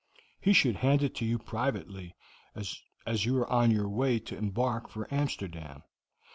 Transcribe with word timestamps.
He 0.39 0.51
should 0.51 0.77
hand 0.77 1.03
it 1.03 1.13
to 1.17 1.25
you 1.25 1.37
privately, 1.37 2.15
as 2.55 2.81
you 3.23 3.37
are 3.37 3.51
on 3.51 3.69
your 3.69 3.87
way 3.87 4.17
to 4.17 4.35
embark 4.35 4.89
for 4.89 5.07
Amsterdam. 5.13 5.83